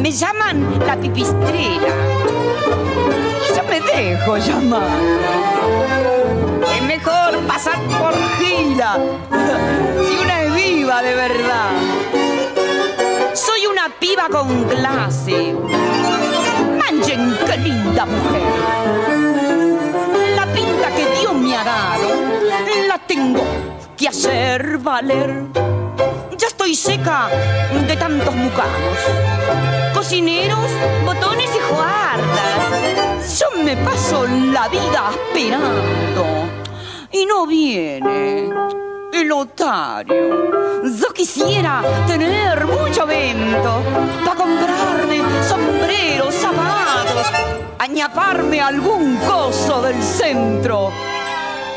[0.00, 1.94] Me llaman la pipistrela
[3.54, 4.88] yo me dejo llamar.
[6.74, 8.98] Es mejor pasar por gila
[10.08, 12.01] si una es viva de verdad.
[13.84, 15.56] Una piba con clase.
[16.78, 18.42] Manchen, qué linda mujer.
[20.36, 22.08] La pinta que Dios me ha dado,
[22.86, 23.42] la tengo
[23.96, 25.46] que hacer valer.
[26.38, 27.28] Ya estoy seca
[27.88, 28.98] de tantos mucanos.
[29.94, 30.70] Cocineros,
[31.04, 33.40] botones y juardas.
[33.40, 36.24] Yo me paso la vida esperando.
[37.10, 38.48] Y no viene
[39.12, 40.50] el otario.
[40.84, 43.82] Yo quisiera tener mucho vento
[44.24, 47.30] para comprarme sombreros, zapatos,
[47.78, 50.90] añaparme algún coso del centro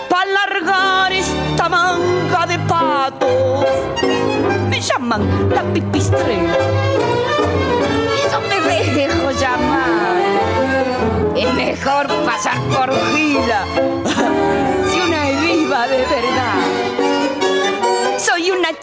[0.10, 3.66] para largar esta manga de patos.
[4.70, 6.58] Me llaman la pipistrela.
[8.16, 8.62] Y yo me
[8.96, 10.16] dejo llamar.
[11.36, 13.66] Es mejor pasar por gila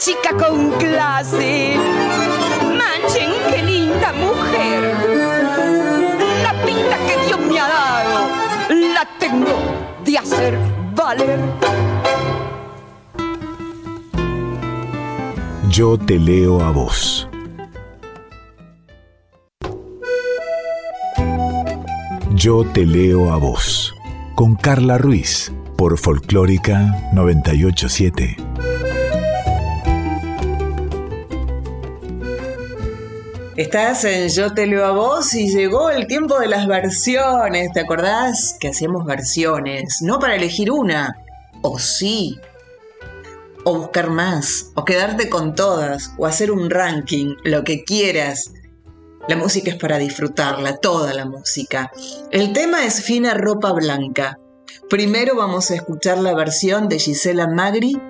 [0.05, 1.77] chica con clase.
[2.61, 4.95] Manchen, qué linda mujer.
[6.43, 8.29] La pinta que Dios me ha dado,
[8.95, 9.57] la tengo
[10.05, 10.59] de hacer
[10.97, 11.39] valer.
[15.71, 17.29] Yo te leo a vos.
[22.35, 23.95] Yo te leo a vos.
[24.35, 28.52] Con Carla Ruiz por Folclórica 987.
[33.57, 37.71] Estás en Yo te leo a vos y llegó el tiempo de las versiones.
[37.75, 39.99] ¿Te acordás que hacíamos versiones?
[40.01, 41.19] No para elegir una,
[41.61, 42.41] o sí,
[43.65, 48.53] o buscar más, o quedarte con todas, o hacer un ranking, lo que quieras.
[49.29, 51.93] La música es para disfrutarla, toda la música.
[52.31, 54.39] El tema es Fina Ropa Blanca.
[54.89, 58.01] Primero vamos a escuchar la versión de Gisela Magri,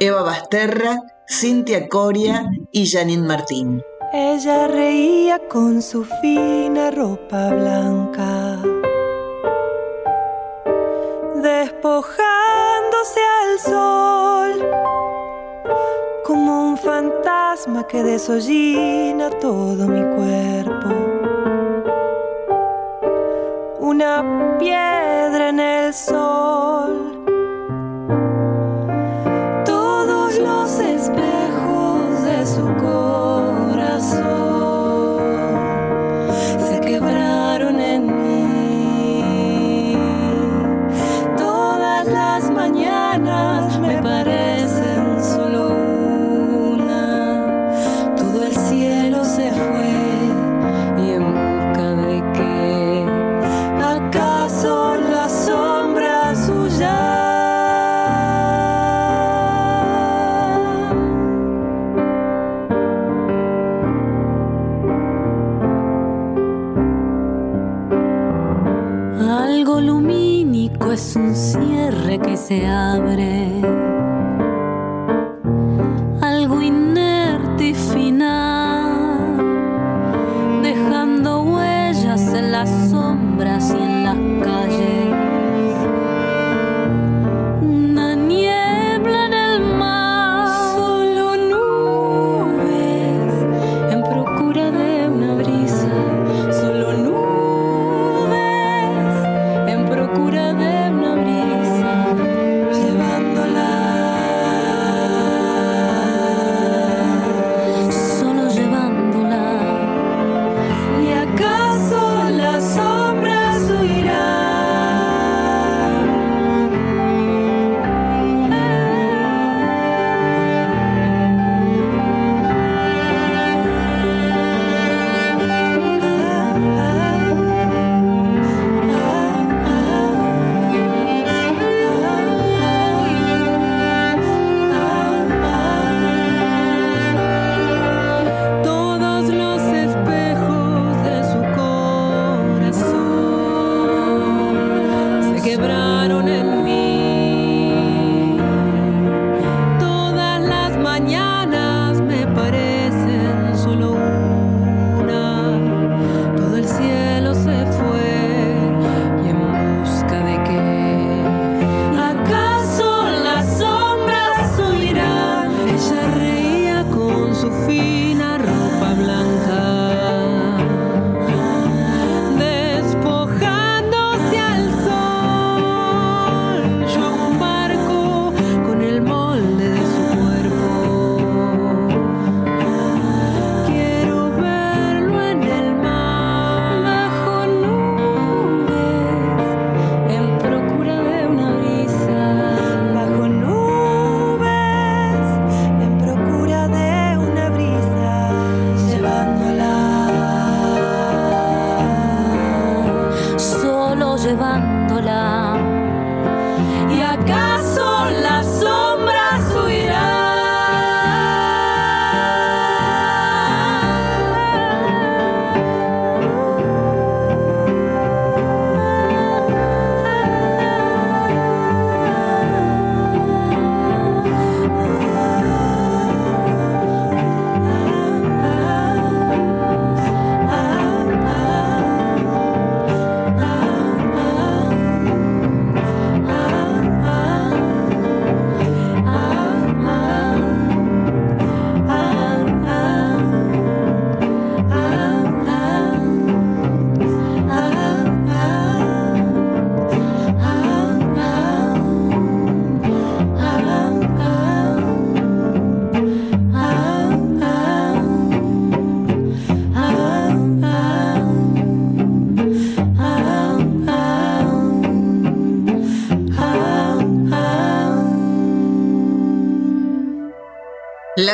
[0.00, 3.80] Eva Basterra, Cintia Coria y Janine Martín.
[4.10, 8.56] Ella reía con su fina ropa blanca,
[11.34, 14.70] despojándose al sol,
[16.24, 20.88] como un fantasma que desollina todo mi cuerpo.
[23.78, 27.07] Una piedra en el sol.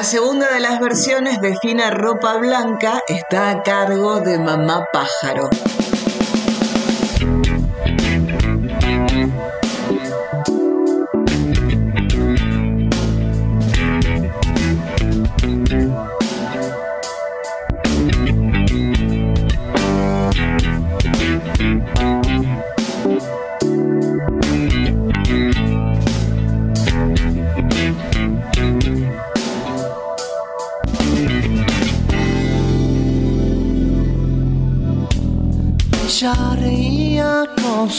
[0.04, 5.48] La segunda de las versiones de Fina Ropa Blanca está a cargo de Mamá Pájaro.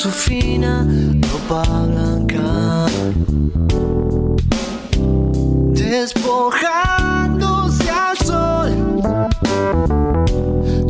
[0.05, 0.85] su fina
[1.31, 2.85] ropa blanca.
[5.73, 9.01] Despojándose al sol,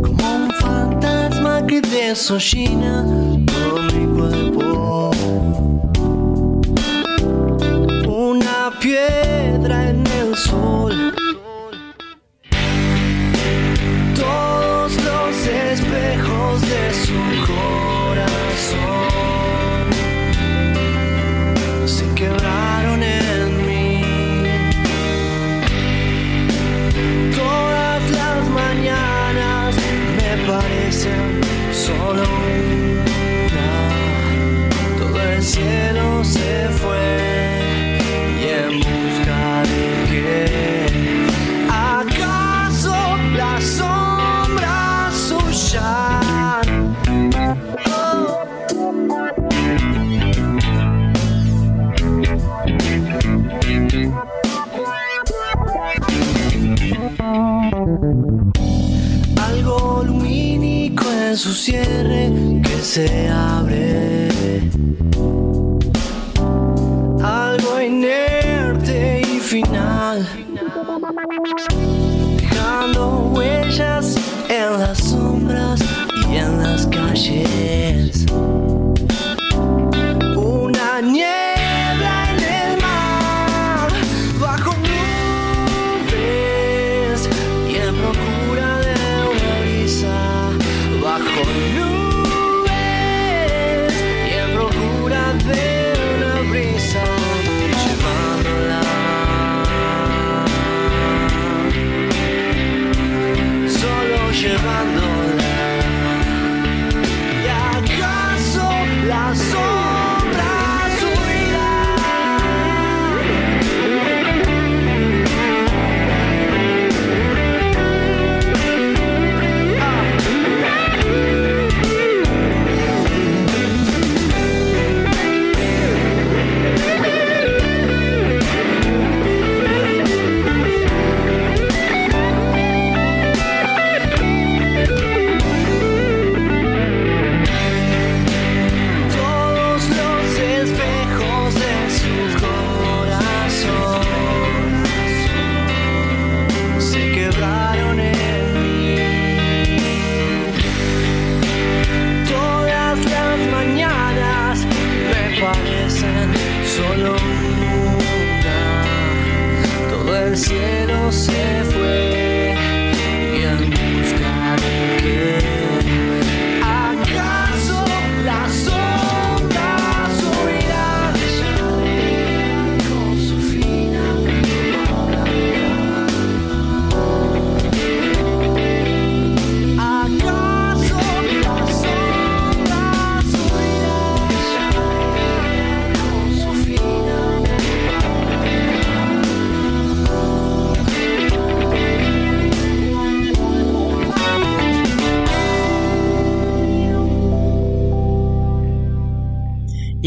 [0.04, 3.06] como un fantasma que desollina
[3.46, 5.12] todo mi cuerpo.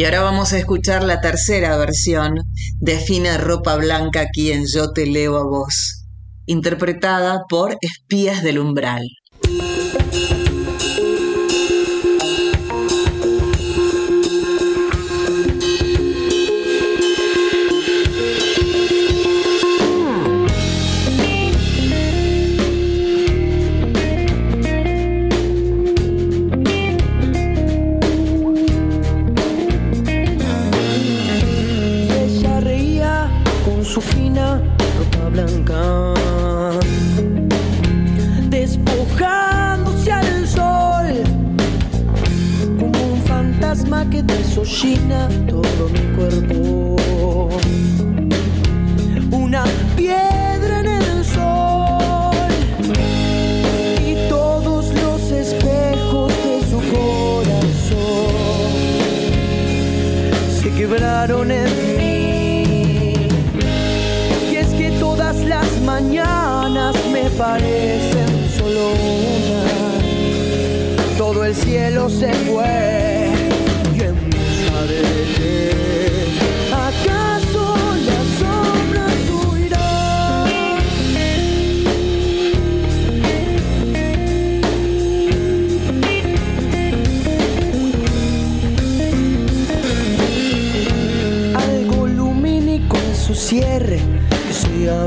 [0.09, 2.37] ahora vamos a escuchar la tercera versión
[2.81, 6.07] de Fina Ropa Blanca aquí en Yo Te Leo a Vos,
[6.47, 9.03] interpretada por Espías del Umbral.
[44.69, 46.97] llena todo mi cuerpo.
[49.31, 49.65] Una
[49.97, 52.51] piedra en el sol
[54.07, 58.31] y todos los espejos de su corazón
[60.61, 63.29] se quebraron en mí.
[64.53, 69.65] Y es que todas las mañanas me parecen solo una.
[71.17, 72.98] Todo el cielo se fue.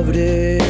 [0.02, 0.61] Se abre.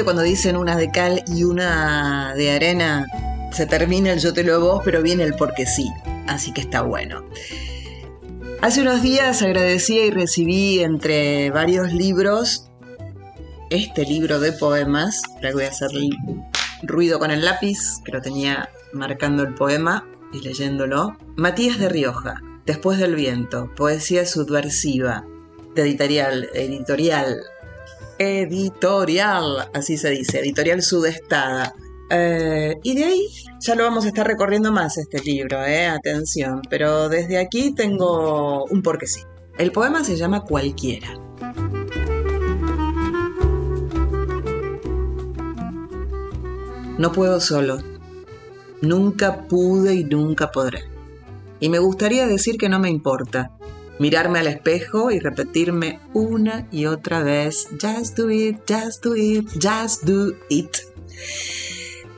[0.00, 3.06] Cuando dicen una de cal y una de arena,
[3.52, 5.90] se termina el yo te lo vos, pero viene el porque sí.
[6.26, 7.24] Así que está bueno.
[8.62, 12.70] Hace unos días agradecía y recibí entre varios libros
[13.70, 15.22] este libro de poemas.
[15.52, 15.90] Voy a hacer
[16.82, 21.16] ruido con el lápiz, que lo tenía marcando el poema y leyéndolo.
[21.36, 25.26] Matías de Rioja, Después del viento, poesía subversiva,
[25.74, 27.42] de editorial, editorial,
[28.22, 31.74] editorial, así se dice, editorial sudestada.
[32.10, 33.26] Eh, y de ahí
[33.60, 38.64] ya lo vamos a estar recorriendo más este libro, eh, atención, pero desde aquí tengo
[38.64, 39.20] un porque sí.
[39.58, 41.14] El poema se llama Cualquiera.
[46.98, 47.78] No puedo solo.
[48.80, 50.84] Nunca pude y nunca podré.
[51.60, 53.50] Y me gustaría decir que no me importa.
[54.02, 59.48] Mirarme al espejo y repetirme una y otra vez, just do it, just do it,
[59.62, 60.76] just do it.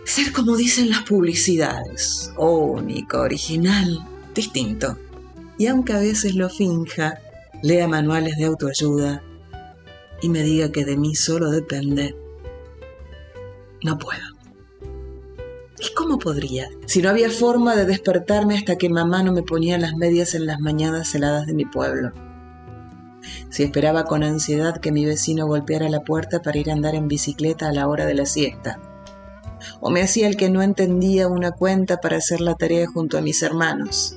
[0.05, 4.03] Ser como dicen las publicidades, único, original,
[4.35, 4.97] distinto.
[5.59, 7.20] y aunque a veces lo finja,
[7.62, 9.22] lea manuales de autoayuda
[10.22, 12.16] y me diga que de mí solo depende,
[13.82, 14.34] no puedo.
[15.87, 16.70] ¿Y cómo podría?
[16.87, 20.47] Si no había forma de despertarme hasta que mamá no me ponía las medias en
[20.47, 22.12] las mañanas heladas de mi pueblo.
[23.51, 27.09] Si esperaba con ansiedad que mi vecino golpeara la puerta para ir a andar en
[27.09, 28.80] bicicleta a la hora de la siesta.
[29.80, 33.22] O me hacía el que no entendía una cuenta para hacer la tarea junto a
[33.22, 34.16] mis hermanos.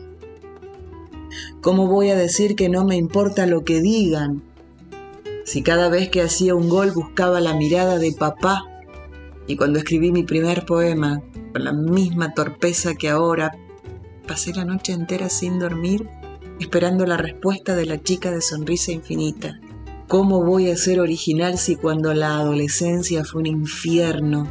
[1.62, 4.42] ¿Cómo voy a decir que no me importa lo que digan?
[5.44, 8.64] Si cada vez que hacía un gol buscaba la mirada de papá
[9.48, 11.22] y cuando escribí mi primer poema,
[11.52, 13.58] con la misma torpeza que ahora,
[14.28, 16.10] pasé la noche entera sin dormir
[16.60, 19.60] esperando la respuesta de la chica de sonrisa infinita.
[20.08, 24.50] ¿Cómo voy a ser original si cuando la adolescencia fue un infierno?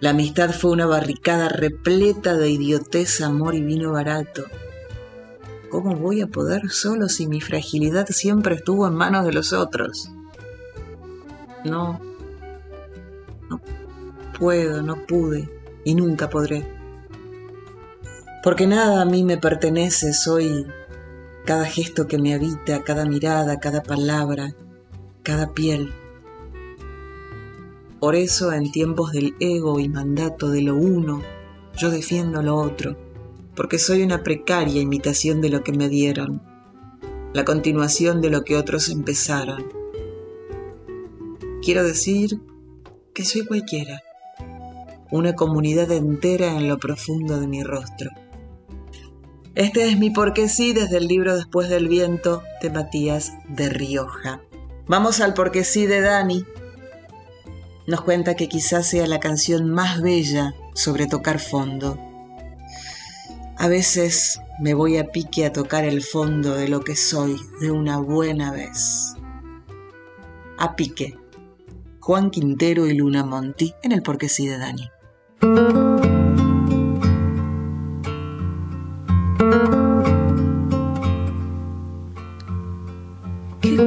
[0.00, 4.44] La amistad fue una barricada repleta de idiotez, amor y vino barato.
[5.70, 10.10] ¿Cómo voy a poder solo si mi fragilidad siempre estuvo en manos de los otros?
[11.64, 12.00] No,
[13.48, 13.60] no
[14.38, 15.55] puedo, no pude
[15.86, 16.64] y nunca podré.
[18.42, 20.66] Porque nada a mí me pertenece, soy
[21.44, 24.52] cada gesto que me habita, cada mirada, cada palabra,
[25.22, 25.92] cada piel.
[28.00, 31.22] Por eso en tiempos del ego y mandato de lo uno,
[31.78, 32.96] yo defiendo lo otro,
[33.54, 36.42] porque soy una precaria imitación de lo que me dieron,
[37.32, 39.68] la continuación de lo que otros empezaron.
[41.62, 42.40] Quiero decir
[43.14, 44.02] que soy cualquiera,
[45.10, 48.10] una comunidad entera en lo profundo de mi rostro.
[49.54, 54.42] Este es mi porque sí desde el libro Después del viento de Matías de Rioja.
[54.86, 56.44] Vamos al porque sí de Dani.
[57.86, 61.98] Nos cuenta que quizás sea la canción más bella sobre tocar fondo.
[63.56, 67.70] A veces me voy a pique a tocar el fondo de lo que soy de
[67.70, 69.14] una buena vez.
[70.58, 71.16] A pique.
[72.00, 74.90] Juan Quintero y Luna Monti en el porque sí de Dani.
[75.40, 75.48] Qué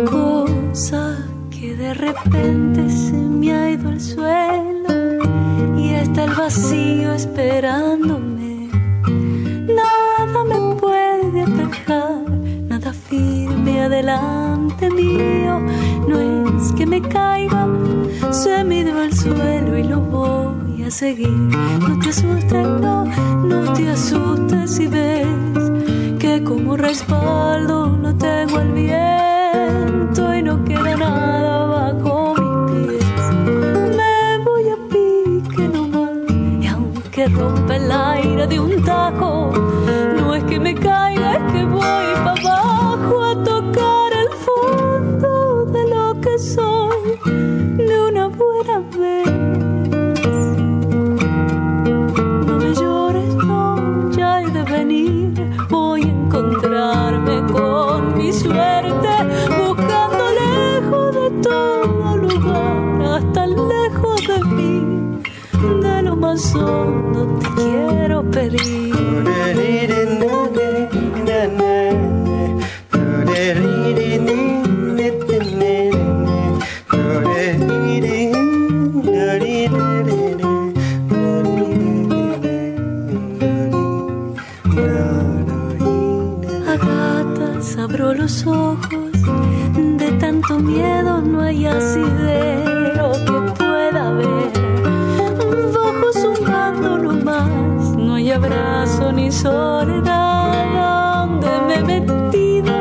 [0.10, 1.18] cosa
[1.50, 8.70] que de repente se me ha ido al suelo y está el vacío esperándome.
[9.68, 12.30] Nada me puede atajar,
[12.68, 15.60] nada firme adelante mío.
[16.08, 17.68] No es que me caiga,
[18.32, 20.59] se me dio al suelo y lo voy
[20.92, 21.30] seguir.
[21.30, 25.28] No te asustes, no, no te asustes si ves
[26.20, 32.34] que como respaldo no tengo el viento y no queda nada bajo
[32.72, 33.06] mis pies.
[33.98, 36.12] Me voy a pique nomás
[36.62, 39.52] y aunque rompa el aire de un tajo,
[40.18, 42.49] no es que me caiga, es que voy para
[56.90, 59.10] encontrarme con mi suerte,
[59.58, 65.22] buscando lejos de todo lugar, hasta lejos de mí.
[65.82, 68.89] De lo más hondo te quiero pedir.
[99.32, 100.66] Soledad.
[100.74, 102.74] Donde me he metido,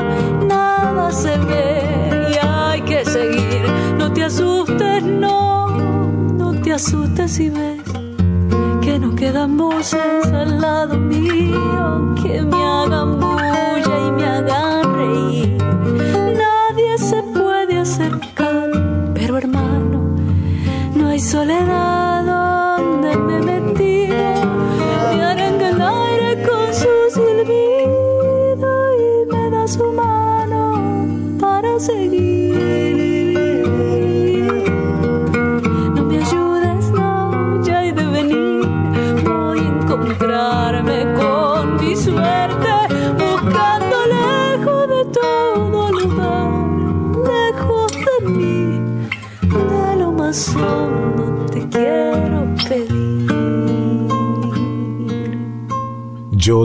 [0.47, 3.63] nada se ve y hay que seguir.
[3.99, 7.81] No te asustes, no, no te asustes si ves
[8.83, 15.59] que no quedan voces al lado mío que me hagan bulla y me hagan reír.
[16.45, 18.71] Nadie se puede acercar,
[19.15, 20.17] pero hermano,
[20.95, 21.88] no hay soledad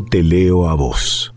[0.02, 1.34] te leo a vos.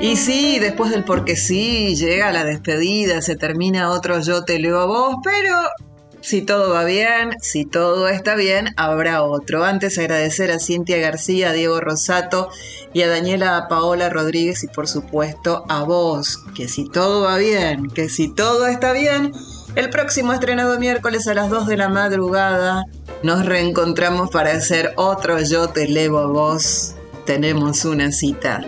[0.00, 4.78] Y sí, después del porque sí, llega la despedida, se termina otro yo te leo
[4.78, 5.56] a vos, pero
[6.20, 9.64] si todo va bien, si todo está bien, habrá otro.
[9.64, 12.48] Antes agradecer a Cintia García, a Diego Rosato
[12.92, 17.88] y a Daniela Paola Rodríguez y por supuesto a vos, que si todo va bien,
[17.88, 19.32] que si todo está bien,
[19.74, 22.84] el próximo estrenado miércoles a las 2 de la madrugada
[23.22, 26.94] nos reencontramos para hacer otro Yo te levo a vos.
[27.24, 28.60] Tenemos una cita.